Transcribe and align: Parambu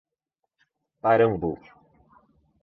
Parambu 1.01 1.51